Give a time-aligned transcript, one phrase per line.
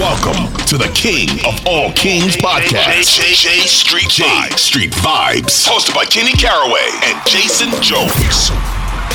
[0.00, 3.12] Welcome to the King of All Kings podcast.
[3.12, 4.24] J, Street J.
[4.56, 5.68] Street Vibes.
[5.68, 8.48] Hosted by Kenny Caraway and Jason Jones.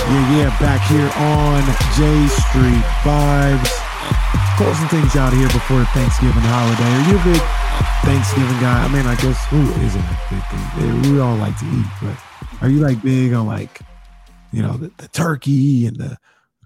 [0.06, 1.66] Yeah, yeah, back here on
[1.98, 3.74] J Street Vibes.
[4.58, 6.86] Closing things out here before Thanksgiving holiday.
[6.86, 7.42] Are you a big
[8.06, 8.86] Thanksgiving guy?
[8.86, 11.12] I mean, I guess who isn't a big thing?
[11.12, 12.18] We all like to eat, but
[12.62, 13.82] are you like big on like,
[14.52, 16.18] you know, the, the turkey and the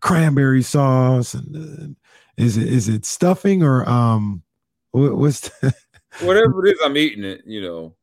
[0.01, 1.95] cranberry sauce and the,
[2.37, 4.43] is it is it stuffing or um
[4.91, 5.73] what, what's the,
[6.21, 7.41] Whatever it is, I'm eating it.
[7.45, 7.95] You know,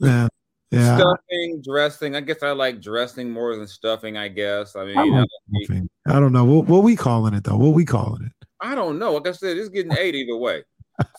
[0.00, 0.28] yeah
[0.70, 2.16] yeah stuffing, dressing.
[2.16, 4.16] I guess I like dressing more than stuffing.
[4.16, 4.74] I guess.
[4.74, 5.28] I mean, I, I, like
[5.66, 5.88] stuffing.
[6.06, 7.56] I don't know what what we calling it though.
[7.56, 8.32] What we calling it?
[8.60, 9.14] I don't know.
[9.14, 10.64] Like I said, it's getting eight either way,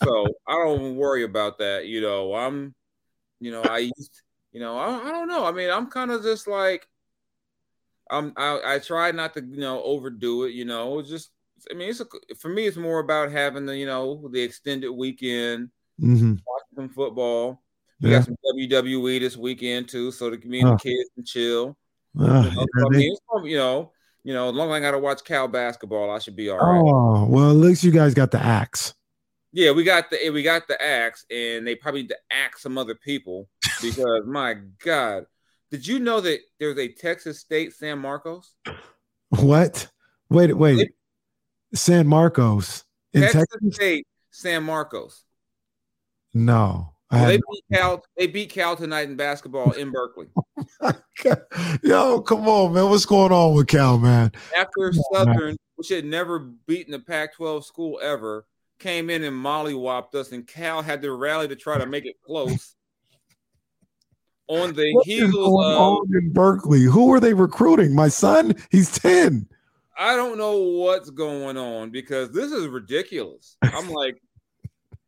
[0.03, 1.85] so I don't even worry about that.
[1.85, 2.75] You know, I'm,
[3.39, 5.45] you know, I used, you know, I, I don't know.
[5.45, 6.87] I mean, I'm kind of just like,
[8.09, 8.33] I'm.
[8.35, 10.53] I, I try not to, you know, overdo it.
[10.53, 11.31] You know, just.
[11.71, 12.05] I mean, it's a,
[12.37, 12.67] for me.
[12.67, 15.69] It's more about having the, you know, the extended weekend,
[16.01, 16.31] Mm-hmm.
[16.45, 17.61] watching some football.
[18.01, 18.17] We Yeah.
[18.17, 20.71] got some WWE this weekend too, so that me and Oh.
[20.73, 21.77] the kids can chill.
[22.13, 23.91] You know, so, I mean, you know,
[24.23, 26.57] you know, as long as I got to watch Cal basketball, I should be all
[26.57, 26.81] right.
[26.83, 28.93] Oh well, at least you guys got the axe.
[29.53, 32.77] Yeah, we got the we got the axe, and they probably need to axe some
[32.77, 33.47] other people
[33.81, 35.25] because my God,
[35.71, 38.53] did you know that there's a Texas State San Marcos?
[39.29, 39.87] What?
[40.29, 40.91] Wait, wait.
[41.75, 43.75] San Marcos in Texas Texas?
[43.75, 45.23] State San Marcos.
[46.33, 46.95] No.
[47.11, 48.03] Well, they beat Cal.
[48.17, 50.27] They beat Cal tonight in basketball in Berkeley
[51.83, 52.89] Yo, come on, man.
[52.89, 54.31] What's going on with Cal, man?
[54.57, 55.25] after Come on.
[55.25, 58.45] Southern, which had never beaten a Pac-12 school ever,
[58.79, 62.15] came in and mollywopped us, and Cal had to rally to try to make it
[62.25, 62.75] close.
[64.47, 66.83] On the What heels of on in Berkeley?
[66.83, 67.95] Who are they recruiting?
[67.95, 69.47] My son, he's 10.
[69.97, 73.57] I don't know what's going on because this is ridiculous.
[73.61, 74.17] I'm like,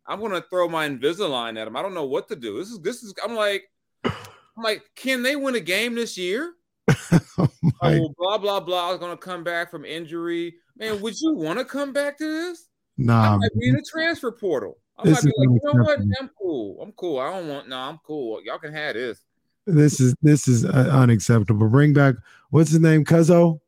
[0.05, 1.75] I'm gonna throw my Invisalign at him.
[1.75, 2.57] I don't know what to do.
[2.57, 3.13] This is this is.
[3.23, 3.69] I'm like,
[4.05, 6.53] I'm like, can they win a game this year?
[7.39, 7.47] Oh,
[7.83, 8.93] Oh, blah blah blah.
[8.93, 10.55] is gonna come back from injury.
[10.77, 12.69] Man, would you want to come back to this?
[12.99, 14.79] I nah, might be in the transfer portal.
[14.97, 15.99] I might be like, you know what?
[16.19, 16.81] I'm cool.
[16.81, 17.19] I'm cool.
[17.19, 17.69] I don't want.
[17.69, 18.41] No, I'm cool.
[18.43, 19.19] Y'all can have this.
[19.67, 21.67] this is this is uh, unacceptable.
[21.69, 22.15] Bring back
[22.49, 23.05] what's his name?
[23.05, 23.59] Cuzzo?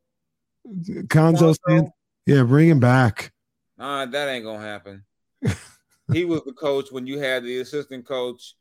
[1.07, 1.55] Cuonzo?
[2.25, 3.31] Yeah, bring him back.
[3.77, 5.03] Nah, that ain't gonna happen.
[6.13, 8.55] he was the coach when you had the assistant coach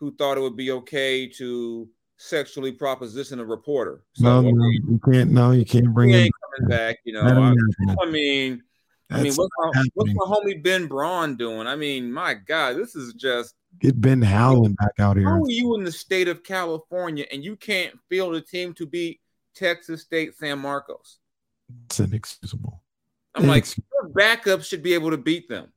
[0.00, 4.02] who thought it would be okay to sexually proposition a reporter.
[4.14, 5.30] So No, no, you can't.
[5.30, 6.22] No, you can't bring he him.
[6.24, 6.96] ain't coming back.
[7.04, 7.54] You know, I.
[8.02, 8.62] I mean,
[9.10, 11.66] I mean, what's my, what's my homie Ben Braun doing?
[11.66, 13.54] I mean, my God, this is just.
[13.80, 15.28] Get Ben Howland back out here.
[15.28, 18.86] How are you in the state of California and you can't field a team to
[18.86, 19.20] beat
[19.54, 21.18] Texas State San Marcos?
[21.86, 22.82] It's inexcusable.
[23.34, 25.72] I'm like, your backup should be able to beat them.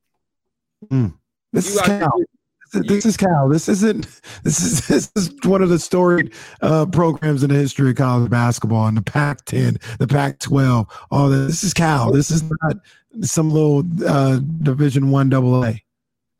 [1.53, 2.17] This You is Cal.
[2.19, 3.49] This is- This is Cal.
[3.49, 4.07] This isn't.
[4.43, 8.29] This is this is one of the storied uh, programs in the history of college
[8.29, 8.87] basketball.
[8.87, 11.37] And the Pac-10, the Pac-12, all that.
[11.47, 12.11] This is Cal.
[12.11, 12.77] This is not
[13.21, 15.81] some little uh, Division One Double A.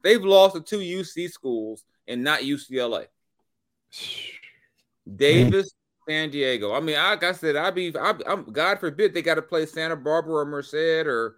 [0.03, 3.07] They've lost to two UC schools and not UCLA.
[5.15, 5.71] Davis,
[6.07, 6.74] San Diego.
[6.74, 9.66] I mean, like I said, I'd be, I, I'm, God forbid they got to play
[9.66, 11.36] Santa Barbara or Merced or,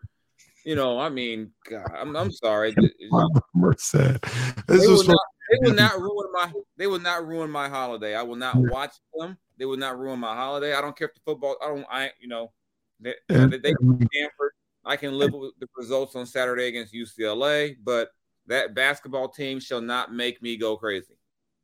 [0.66, 2.75] you know, I mean, God, I'm, I'm sorry.
[3.56, 3.94] Merced.
[4.68, 5.18] This will, not,
[5.52, 8.16] they will not ruin my, they will not ruin my holiday.
[8.16, 9.38] I will not watch them.
[9.58, 10.74] They will not ruin my holiday.
[10.74, 11.56] I don't care if the football.
[11.64, 11.86] I don't.
[11.90, 12.52] I, you know,
[13.00, 14.52] they, And- they, they Stanford.
[14.86, 18.10] I can live with the results on Saturday against UCLA, but
[18.48, 21.17] that basketball team shall not make me go crazy.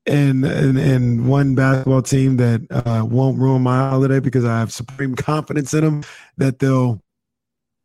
[0.06, 4.72] And and and one basketball team that uh, won't ruin my holiday because I have
[4.72, 6.04] supreme confidence in them
[6.38, 7.02] that they'll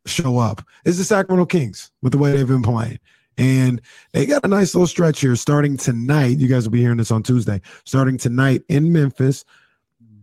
[0.05, 2.99] show up is the Sacramento Kings with the way they've been playing.
[3.37, 3.81] And
[4.11, 6.39] they got a nice little stretch here starting tonight.
[6.39, 7.61] You guys will be hearing this on Tuesday.
[7.85, 9.45] Starting tonight in Memphis.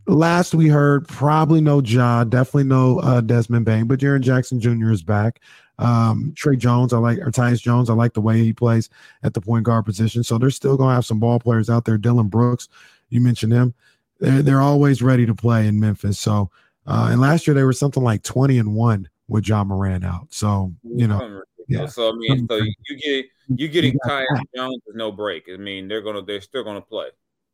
[0.07, 4.91] Last we heard, probably no Ja, definitely no uh, Desmond Bane, but Jaren Jackson Jr.
[4.91, 5.41] is back.
[5.78, 8.88] Um, Tre Jones, I like, or Tyus Jones, I like the way he plays
[9.23, 10.23] at the point guard position.
[10.23, 11.99] So they're still going to have some ball players out there.
[11.99, 12.69] Dillon Brooks,
[13.11, 13.75] you mentioned him.
[14.19, 16.19] They're, they're always ready to play in Memphis.
[16.19, 16.50] So,
[16.87, 20.28] uh, and last year they were something like 20 and one with Ja Morant out.
[20.31, 21.87] So, you know, yeah.
[21.87, 25.49] So, I mean, so you get, you getting Tyus Jones is no break.
[25.52, 27.08] I mean, they're going to, they're still going to play.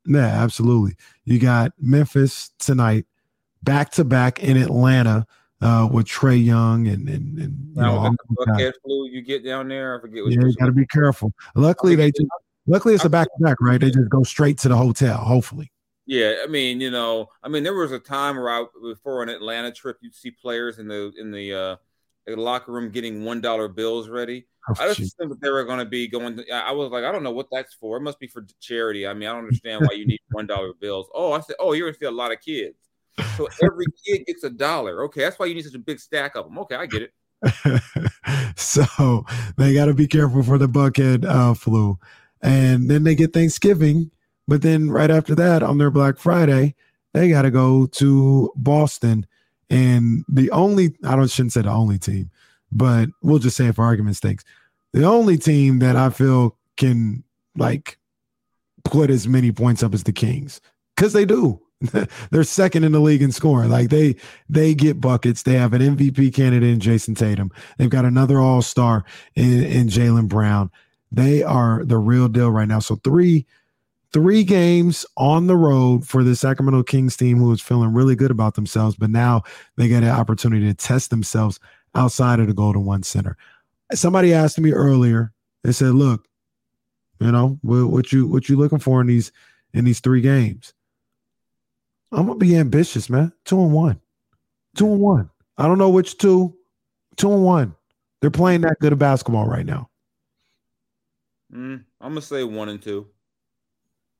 [0.06, 0.96] Yeah, absolutely.
[1.24, 3.06] You got Memphis tonight,
[3.62, 5.26] back to back in Atlanta
[5.62, 9.68] uh, with Trae Young and and, and you now, know, buckhead flu you get down
[9.68, 9.96] there.
[9.96, 10.24] I forget.
[10.24, 11.32] What yeah, you got to be careful.
[11.54, 12.26] Luckily, they just
[12.66, 13.80] luckily it's a back to back, right?
[13.80, 15.18] They just go straight to the hotel.
[15.18, 15.70] Hopefully.
[16.04, 19.28] Yeah, I mean, you know, I mean, there was a time where I, before an
[19.28, 21.76] Atlanta trip, you'd see players in the in the uh,
[22.26, 24.46] the locker room getting one dollar bills ready.
[24.68, 26.36] Oh, I just assumed that they were going to be going.
[26.36, 27.96] To, I was like, I don't know what that's for.
[27.96, 29.06] It must be for charity.
[29.06, 31.08] I mean, I don't understand why you need one dollar bills.
[31.14, 32.76] Oh, I said, oh, you're going to see a lot of kids.
[33.36, 35.04] So every kid gets a dollar.
[35.04, 36.58] Okay, that's why you need such a big stack of them.
[36.58, 37.12] Okay, I get it.
[38.56, 39.24] so
[39.56, 41.98] they got to be careful for the buckhead uh, flu,
[42.40, 44.10] and then they get Thanksgiving.
[44.48, 46.74] But then right after that, on their Black Friday,
[47.12, 49.26] they got to go to Boston.
[49.70, 52.30] And the only I don't shouldn't say the only team,
[52.70, 54.40] but we'll just say it for argument's sake,
[54.92, 57.24] the only team that I feel can
[57.56, 57.98] like
[58.84, 60.60] put as many points up as the Kings
[60.96, 61.61] because they do.
[62.30, 63.70] they're second in the league in scoring.
[63.70, 64.16] Like they
[64.48, 65.42] they get buckets.
[65.42, 67.50] They have an MVP candidate in Jayson Tatum.
[67.78, 70.70] They've got another All Star in, in Jaylen Brown.
[71.10, 72.78] They are the real deal right now.
[72.78, 73.46] So three
[74.12, 78.30] three games on the road for the Sacramento Kings team who is feeling really good
[78.30, 79.42] about themselves, but now
[79.76, 81.58] they get an opportunity to test themselves
[81.94, 83.36] outside of the Golden One Center.
[83.92, 85.32] Somebody asked me earlier.
[85.64, 86.26] They said, "Look,
[87.20, 89.32] you know what, what you what you looking for in these
[89.72, 90.74] in these three games?"
[92.12, 93.32] I'm gonna be ambitious, man.
[93.44, 94.00] Two and one.
[94.76, 95.30] Two and one.
[95.56, 96.54] I don't know which two.
[97.16, 97.74] Two and one.
[98.20, 99.88] They're playing that good of basketball right now.
[101.52, 103.08] Mm, I'm gonna say one and two.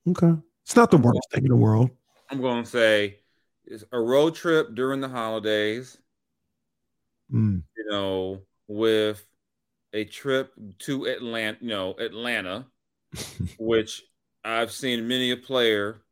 [0.08, 0.34] Okay.
[0.64, 1.90] It's not the worst thing in the world.
[2.30, 3.18] I'm gonna say
[3.64, 5.98] it's a road trip during the holidays.
[7.32, 7.62] Mm.
[7.76, 9.24] You know, with
[9.92, 12.66] a trip to Atlanta, you know, Atlanta,
[13.58, 14.02] which
[14.44, 16.02] I've seen many a player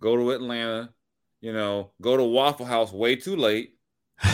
[0.00, 0.90] go to Atlanta
[1.40, 3.74] you know, go to Waffle House way too late.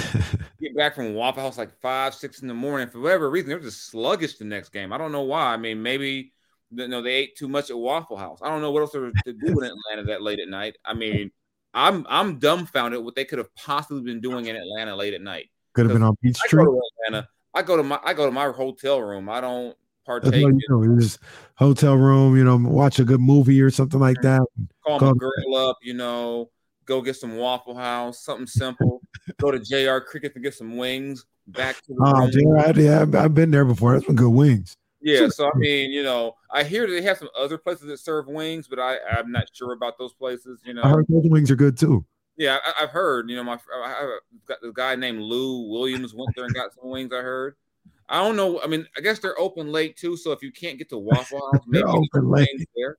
[0.60, 2.88] get back from Waffle House like five, six in the morning.
[2.88, 4.92] For whatever reason, they're just sluggish the next game.
[4.92, 5.52] I don't know why.
[5.52, 6.32] I mean, maybe
[6.70, 8.40] you know they ate too much at Waffle House.
[8.42, 10.76] I don't know what else to do in Atlanta that late at night.
[10.84, 11.30] I mean,
[11.74, 15.50] I'm I'm dumbfounded what they could have possibly been doing in Atlanta late at night.
[15.74, 17.28] Could have been on go to Atlanta.
[17.52, 19.28] I go to my I go to my hotel room.
[19.28, 19.76] I don't
[20.06, 20.34] partake.
[20.34, 21.18] You know, just
[21.56, 22.36] hotel room.
[22.38, 24.40] You know, watch a good movie or something like that.
[24.86, 25.78] Call, call my girl up.
[25.82, 26.48] You know
[26.86, 29.00] go get some Waffle House, something simple.
[29.40, 31.26] go to JR Cricket to get some wings.
[31.46, 33.92] Back to the oh, JR, yeah, I've been there before.
[33.92, 34.76] That's some good wings.
[35.02, 38.26] Yeah, so I mean, you know, I hear they have some other places that serve
[38.26, 40.62] wings, but I I'm not sure about those places.
[40.64, 42.06] You know, I heard those wings are good too.
[42.38, 43.28] Yeah, I, have heard.
[43.28, 44.08] You know, my I've
[44.46, 47.12] got this guy named Lou Williams went there and got some wings.
[47.12, 47.54] I heard.
[48.08, 48.62] I don't know.
[48.62, 50.16] I mean, I guess they're open late too.
[50.16, 52.48] So if you can't get to Waffle House, maybe open late.
[52.74, 52.96] there.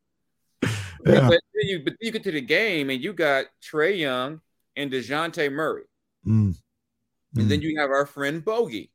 [1.06, 1.28] Yeah.
[1.28, 4.42] But then you but you get to the game and you got Trae Young
[4.76, 5.84] and Dejounte Murray.
[6.26, 6.56] Mm.
[7.36, 7.50] And mm.
[7.50, 8.92] then you have our friend Bogey.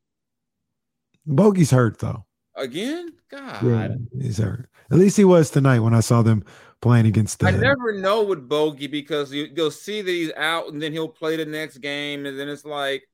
[1.27, 2.25] Bogey's hurt though.
[2.57, 3.13] Again?
[3.31, 3.65] God.
[3.65, 3.89] Yeah,
[4.21, 4.69] he's hurt.
[4.91, 6.45] At least he was tonight when I saw them
[6.83, 10.73] playing against the I never know with Bogey because you, will see that he's out
[10.73, 12.27] and then he'll play the next game.
[12.27, 13.05] And then it's like,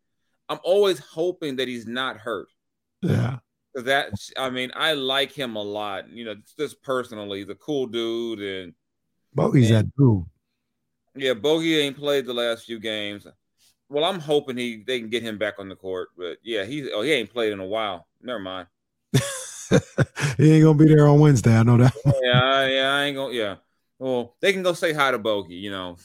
[0.49, 2.49] I'm always hoping that he's not hurt.
[3.03, 3.39] Yeah
[3.85, 6.11] that I mean, I like him a lot.
[6.11, 8.75] You know, just personally, the cool dude, and
[9.37, 10.25] Bogey's that dude.
[11.15, 13.27] Yeah, Bogey ain't played the last few games.
[13.89, 16.89] Well, I'm hoping he they can get him back on the court, but yeah, he's
[16.93, 18.09] oh he ain't played in a while.
[18.21, 18.67] Never mind.
[19.13, 21.55] he ain't gonna be there on Wednesday.
[21.55, 21.95] I know that.
[22.23, 23.35] yeah, yeah, I ain't gonna.
[23.35, 23.57] Yeah,
[23.99, 25.55] well, they can go say hi to Bogey.
[25.55, 25.97] You know,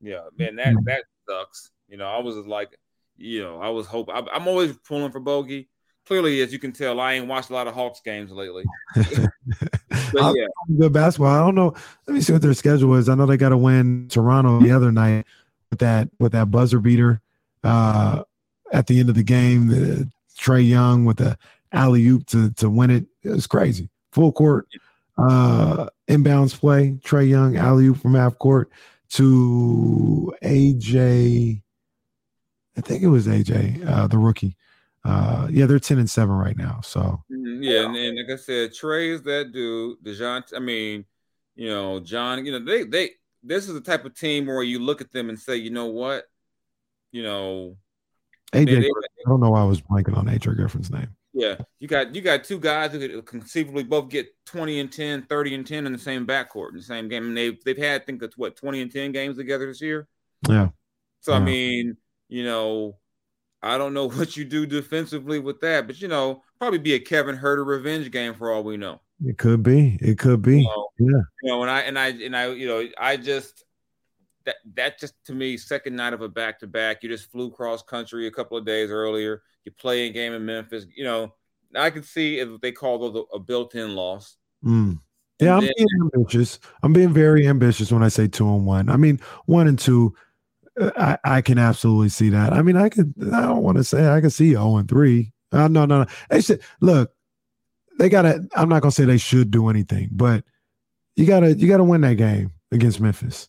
[0.00, 1.70] yeah, man, that that sucks.
[1.88, 2.78] You know, I was like,
[3.16, 4.14] you know, I was hoping.
[4.14, 5.68] I'm always pulling for Bogey
[6.06, 8.64] clearly, as you can tell, I ain't watched a lot of Hawks games lately.
[10.16, 10.46] but yeah,
[10.78, 11.34] good basketball.
[11.34, 11.74] I don't know.
[12.06, 13.08] Let me see what their schedule is.
[13.08, 15.26] I know they got to win Toronto the other night
[15.70, 17.20] with that with that buzzer beater
[17.64, 18.22] uh,
[18.72, 19.68] at the end of the game.
[19.68, 21.38] The, Trae Young with the
[21.72, 23.06] alley oop to to win it.
[23.22, 23.88] It was crazy.
[24.12, 24.66] Full court
[25.16, 26.98] uh, inbounds play.
[27.02, 28.70] Trae Young alley oop from half court
[29.10, 31.62] to AJ.
[32.76, 34.56] I think it was AJ, uh, the rookie
[35.06, 36.80] uh, yeah, they're ten and seven right now.
[36.82, 40.02] So mm-hmm, yeah, and, and like I said, Trae is that dude.
[40.02, 41.04] Dejounte, I mean,
[41.54, 42.44] you know, John.
[42.44, 43.10] You know, they they
[43.42, 45.86] this is the type of team where you look at them and say, you know
[45.86, 46.24] what,
[47.12, 47.76] you know,
[48.52, 48.66] AJ.
[48.66, 51.08] They, they, I don't know why I was blanking on AJ Griffin's name.
[51.32, 55.26] Yeah, you got you got two guys who could conceivably both get 20 and 10,
[55.26, 57.26] 30 and 10 in the same backcourt in the same game.
[57.26, 60.08] And they've they've had I think it's what 20 and 10 games together this year.
[60.48, 60.70] Yeah.
[61.20, 61.38] So yeah.
[61.38, 61.96] I mean,
[62.28, 62.96] you know,
[63.66, 67.00] I don't know what you do defensively with that, but you know, probably be a
[67.00, 69.00] Kevin Huerter revenge game for all we know.
[69.24, 69.98] It could be.
[70.00, 70.60] It could be.
[70.60, 71.22] You know, yeah.
[71.42, 73.64] You know, and I and I and I, you know, I just
[74.44, 77.02] that that just to me, second night of a back to back.
[77.02, 79.42] You just flew cross country a couple of days earlier.
[79.64, 80.86] You play a game in Memphis.
[80.94, 81.34] You know,
[81.74, 84.36] I can see if they call those a, built-in loss.
[84.64, 85.00] Mm.
[85.40, 86.58] Yeah, I'm then, being ambitious.
[86.82, 88.88] I'm being very ambitious when I say two and one.
[88.88, 90.14] I mean, one and two.
[90.78, 92.52] I, I can absolutely see that.
[92.52, 93.14] I mean, I could.
[93.32, 95.32] I don't want to say I can see zero and three.
[95.52, 96.06] Uh, no, no, no.
[96.28, 97.12] They should look.
[97.98, 98.46] They gotta.
[98.54, 100.44] I'm not gonna say they should do anything, but
[101.14, 101.54] you gotta.
[101.54, 103.48] You gotta win that game against Memphis.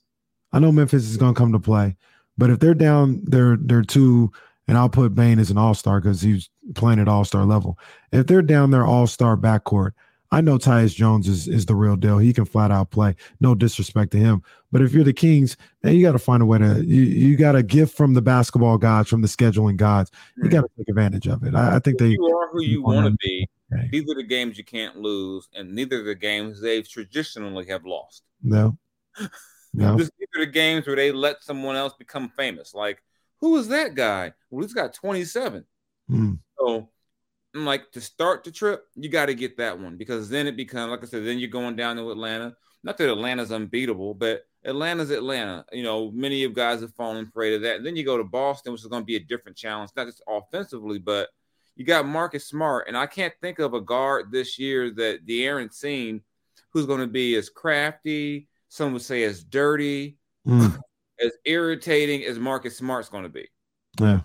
[0.53, 1.97] I know Memphis is to come to play,
[2.37, 4.31] but if they're down, they're they're two,
[4.67, 7.77] and I'll put Bane as an all star because he's playing at all star level.
[8.11, 9.91] If they're down their all star backcourt,
[10.31, 12.17] I know Tyus Jones is is the real deal.
[12.17, 13.15] He can flat out play.
[13.39, 16.45] No disrespect to him, but if you're the Kings, man, you got to find a
[16.45, 20.11] way to you you got a gift from the basketball gods, from the scheduling gods.
[20.35, 21.55] You got to take advantage of it.
[21.55, 23.47] I, I think they you are who you want to be.
[23.73, 23.89] Okay.
[23.91, 27.85] These are the games you can't lose, and neither are the games they've traditionally have
[27.85, 28.23] lost.
[28.43, 28.77] No.
[29.73, 29.95] No.
[29.95, 32.73] These are the games where they let someone else become famous.
[32.73, 33.03] Like,
[33.39, 34.33] who is that guy?
[34.49, 35.63] Well, he's got 27.
[36.09, 36.39] Mm.
[36.57, 36.89] So
[37.55, 40.55] I'm like, to start the trip, you got to get that one because then it
[40.55, 42.55] becomes, like I said, then you're going down to Atlanta.
[42.83, 45.65] Not that Atlanta's unbeatable, but Atlanta's Atlanta.
[45.71, 47.77] You know, many of guys have fallen prey to that.
[47.77, 50.07] And then you go to Boston, which is going to be a different challenge, not
[50.07, 51.29] just offensively, but
[51.75, 52.87] you got Marcus Smart.
[52.87, 56.21] And I can't think of a guard this year that De'Aaron seen
[56.71, 60.77] who's going to be as crafty, some would say as dirty, mm.
[61.23, 63.47] as irritating as Marcus Smart's going to be.
[63.99, 64.21] Yeah.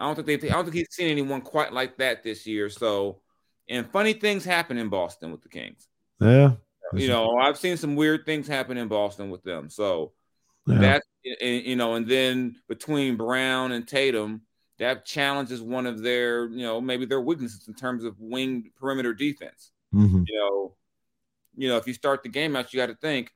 [0.00, 0.48] I don't think they.
[0.48, 2.70] I don't think he's seen anyone quite like that this year.
[2.70, 3.20] So,
[3.68, 5.86] and funny things happen in Boston with the Kings.
[6.20, 6.52] Yeah.
[6.92, 9.68] You know, I've seen some weird things happen in Boston with them.
[9.68, 10.12] So
[10.66, 10.78] yeah.
[10.78, 14.40] that you know, and then between Brown and Tatum,
[14.78, 19.12] that challenges one of their, you know, maybe their weaknesses in terms of wing perimeter
[19.12, 19.70] defense.
[19.94, 20.24] Mm-hmm.
[20.26, 20.74] You know,
[21.56, 23.32] you know, if you start the game out, you got to think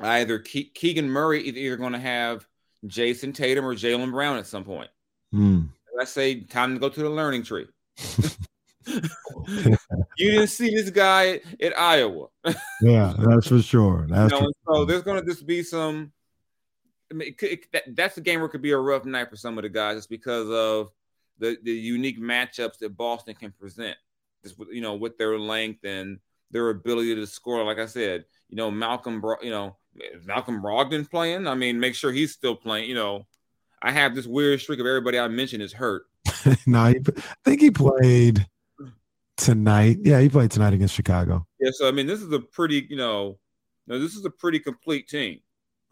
[0.00, 2.46] either Ke- Keegan Murray is either going to have
[2.86, 4.90] Jayson Tatum or Jaylen Brown at some point.
[5.34, 5.68] Mm.
[5.96, 7.66] Let's say time to go to the learning tree.
[9.46, 12.26] you didn't see this guy at Iowa.
[12.82, 14.06] yeah, that's for sure.
[14.08, 16.12] That's you know, for so there's going to just be some.
[17.10, 19.30] I mean, it, it, that, that's a game where it could be a rough night
[19.30, 20.90] for some of the guys, just because of
[21.38, 23.96] the the unique matchups that Boston can present.
[24.42, 26.18] Just you know, with their length and
[26.50, 27.64] their ability to score.
[27.64, 29.76] Like I said, you know, Malcolm, you know,
[30.24, 31.46] Malcolm Brogdon playing.
[31.46, 32.88] I mean, make sure he's still playing.
[32.88, 33.26] You know,
[33.84, 36.04] I have this weird streak of everybody I mentioned is hurt.
[36.66, 36.94] no, I
[37.44, 38.46] think he played
[39.36, 39.98] tonight.
[40.02, 41.46] Yeah, he played tonight against Chicago.
[41.60, 43.38] Yeah, so I mean, this is a pretty, you know,
[43.86, 45.40] this is a pretty complete team.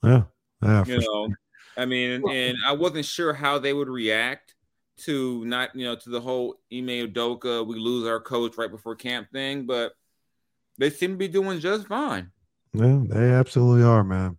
[0.02, 0.22] Yeah,
[0.62, 0.84] yeah.
[0.86, 1.28] You know, sure.
[1.76, 4.54] I mean, and I wasn't sure how they would react
[5.00, 8.96] to not, you know, to the whole Ime Udoka, we lose our coach right before
[8.96, 9.92] camp thing, but
[10.78, 12.30] they seem to be doing just fine.
[12.72, 14.38] Yeah, they absolutely are, man.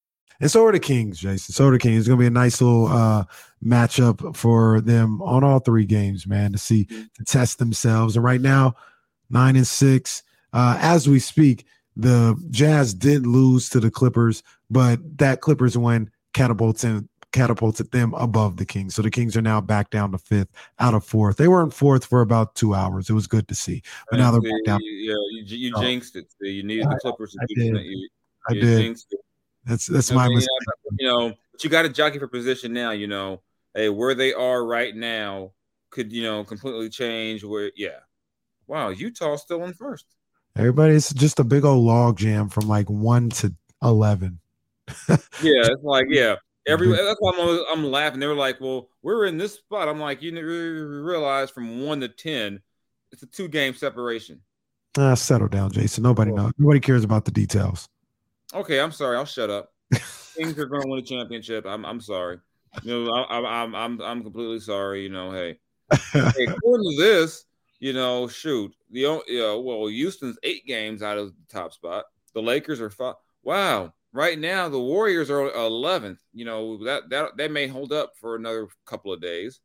[0.41, 1.53] And so are the Kings, Jason.
[1.53, 1.99] So are the Kings.
[1.99, 3.25] It's gonna be a nice little uh,
[3.63, 8.15] matchup for them on all three games, man, to see to test themselves.
[8.15, 8.75] And right now,
[9.29, 10.23] nine and six.
[10.53, 16.09] Uh, as we speak, the Jazz did lose to the Clippers, but that Clippers win
[16.33, 18.95] catapults in, catapulted them above the Kings.
[18.95, 21.37] So the Kings are now back down to fifth out of fourth.
[21.37, 23.09] They were in fourth for about two hours.
[23.09, 23.81] It was good to see.
[24.09, 24.79] But now they're back down.
[24.83, 26.33] Yeah, you, you jinxed it.
[26.41, 27.85] You needed the Clippers to do it.
[27.85, 28.09] You,
[28.49, 28.97] I did.
[29.65, 30.49] That's that's I my mean, mistake.
[30.99, 32.91] You know, but you got to jockey for position now.
[32.91, 33.41] You know,
[33.75, 35.51] hey, where they are right now
[35.89, 37.43] could you know completely change.
[37.43, 37.99] Where yeah,
[38.67, 40.05] wow, Utah still in first.
[40.55, 43.53] Everybody, it's just a big old log jam from like one to
[43.83, 44.39] eleven.
[45.09, 46.35] yeah, it's like yeah,
[46.67, 48.19] Every that's why I'm, I'm laughing.
[48.19, 50.31] They were like, "Well, we're in this spot." I'm like, "You
[51.03, 52.61] realize from one to ten,
[53.11, 54.41] it's a two game separation."
[54.97, 56.03] Ah, settle down, Jason.
[56.03, 56.51] Nobody knows.
[56.59, 57.87] Nobody cares about the details.
[58.53, 59.17] Okay, I'm sorry.
[59.17, 59.71] I'll shut up.
[60.37, 61.65] Kings are going to win a championship.
[61.65, 62.39] I'm I'm sorry.
[62.83, 65.03] You know, I, I'm I'm I'm completely sorry.
[65.03, 65.57] You know, hey,
[66.13, 67.45] hey according to this,
[67.79, 72.05] you know, shoot, the you know, well, Houston's eight games out of the top spot.
[72.33, 73.15] The Lakers are five.
[73.43, 76.19] Wow, right now the Warriors are 11th.
[76.33, 79.59] You know that that that may hold up for another couple of days.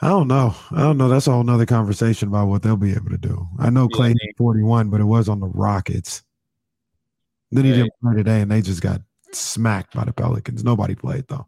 [0.00, 0.54] I don't know.
[0.70, 1.08] I don't know.
[1.08, 3.48] That's a whole nother conversation about what they'll be able to do.
[3.58, 6.22] I know Clay yeah, 41, but it was on the Rockets.
[7.50, 9.00] Then he didn't play today, and they just got
[9.32, 10.64] smacked by the Pelicans.
[10.64, 11.46] Nobody played though.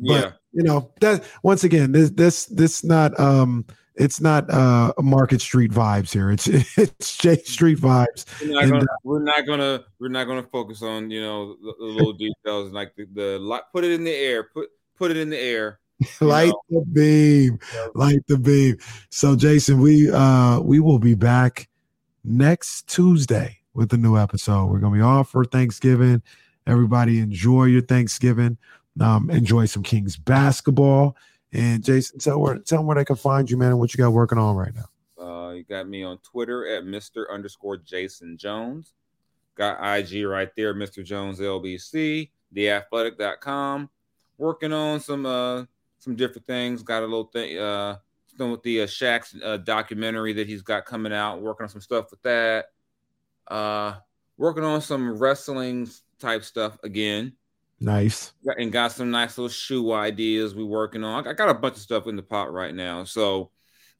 [0.00, 0.20] Yeah.
[0.20, 3.64] But you know that once again, this this this not um
[3.96, 6.30] it's not uh Market Street vibes here.
[6.30, 6.46] It's
[6.78, 8.26] it's J Street vibes.
[8.40, 11.74] We're not, gonna, uh, we're not gonna we're not gonna focus on you know the,
[11.78, 12.12] the little
[12.44, 14.44] details like the, the put it in the air.
[14.44, 15.80] Put put it in the air.
[16.20, 16.80] light know.
[16.80, 17.58] the beam,
[17.94, 18.76] light the beam.
[19.10, 21.68] So Jason, we uh we will be back
[22.24, 24.66] next Tuesday with a new episode.
[24.66, 26.22] We're gonna be off for Thanksgiving.
[26.66, 28.56] Everybody enjoy your Thanksgiving.
[29.00, 31.16] Um, enjoy some Kings basketball.
[31.52, 33.98] And Jason, tell where tell them where they can find you, man, and what you
[33.98, 35.22] got working on right now.
[35.22, 37.24] Uh, you got me on Twitter at Mr.
[37.30, 38.94] underscore Jason Jones.
[39.56, 41.04] Got IG right there, Mr.
[41.04, 43.88] Jones LBC, theathletic.com.
[44.36, 45.64] Working on some uh
[45.98, 46.82] some different things.
[46.82, 47.96] Got a little thing uh
[48.38, 51.40] with the uh, Shaq's uh, documentary that he's got coming out.
[51.40, 52.66] Working on some stuff with that.
[53.48, 53.94] Uh,
[54.36, 57.34] working on some wrestling type stuff again.
[57.80, 58.32] Nice.
[58.56, 61.26] And got some nice little shoe ideas we working on.
[61.26, 63.04] I got a bunch of stuff in the pot right now.
[63.04, 63.50] So,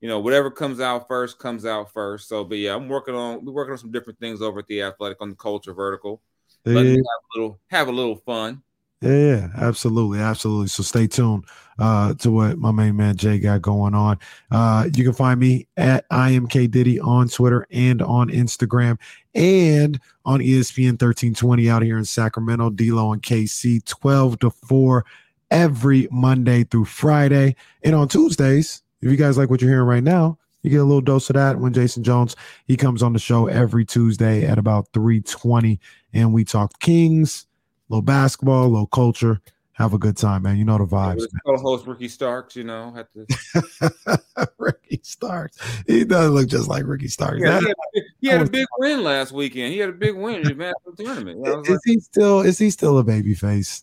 [0.01, 2.29] you know, whatever comes out first comes out first.
[2.29, 4.83] So, but yeah, I'm working on we're working on some different things over at the
[4.83, 6.23] athletic on the culture vertical.
[6.65, 6.75] Yeah.
[6.75, 7.03] Have a
[7.35, 8.63] little have a little fun.
[9.05, 10.69] Yeah, yeah, absolutely, absolutely.
[10.69, 11.45] So stay tuned
[11.79, 14.19] uh, to what my main man Jay got going on.
[14.51, 18.99] Uh, you can find me at IMK Diddy on Twitter and on Instagram
[19.35, 25.05] and on ESPN 1320 out here in Sacramento, D'Lo and KC 12 to 4
[25.51, 27.57] every Monday through Friday.
[27.83, 30.85] And on Tuesdays, if you guys like what you're hearing right now, you get a
[30.85, 34.57] little dose of that when Jason Jones he comes on the show every Tuesday at
[34.57, 35.79] about 320
[36.15, 37.47] and we talk Kings
[37.89, 39.41] little basketball, little culture.
[39.73, 40.57] Have a good time, man.
[40.57, 41.23] You know the vibes.
[41.23, 44.49] Yeah, co-host Ricky Starks, you know, had to.
[44.59, 45.59] Ricky Starks.
[45.89, 47.41] He does look just like Ricky Starks.
[47.41, 49.73] Yeah, he, had, he had a big win last weekend.
[49.73, 51.45] He had a big win in the national tournament.
[51.45, 52.41] Is like, he still?
[52.43, 53.83] Is he still a baby face?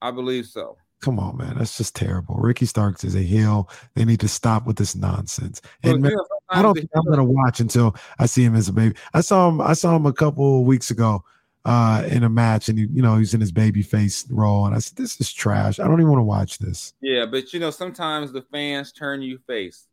[0.00, 0.76] I believe so.
[1.00, 1.58] Come on, man.
[1.58, 2.36] That's just terrible.
[2.36, 3.68] Ricky Starks is a heel.
[3.94, 5.60] They need to stop with this nonsense.
[5.82, 6.12] And man,
[6.50, 8.94] I don't think I'm gonna watch until I see him as a baby.
[9.12, 9.60] I saw him.
[9.60, 11.24] I saw him a couple weeks ago
[11.64, 14.74] uh, in a match, and he, you know, he's in his baby face role, and
[14.74, 15.78] I said, "This is trash.
[15.78, 19.22] I don't even want to watch this." Yeah, but you know, sometimes the fans turn
[19.22, 19.86] you face.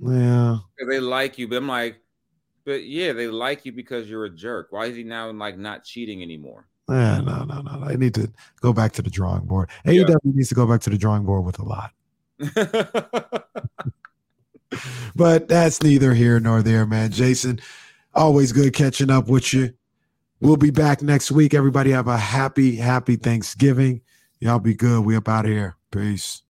[0.00, 2.00] Yeah, they like you, but I'm like,
[2.64, 4.68] but yeah, they like you because you're a jerk.
[4.70, 6.68] Why is he now like not cheating anymore?
[6.88, 7.84] Yeah, no, no, no.
[7.84, 9.68] I need to go back to the drawing board.
[9.84, 10.04] Yeah.
[10.04, 11.92] AEW needs to go back to the drawing board with a lot.
[15.14, 17.10] but that's neither here nor there, man.
[17.10, 17.60] Jason,
[18.14, 19.74] always good catching up with you.
[20.40, 21.54] We'll be back next week.
[21.54, 24.02] Everybody have a happy, happy Thanksgiving.
[24.40, 25.04] Y'all be good.
[25.04, 25.76] We up out here.
[25.90, 26.42] Peace.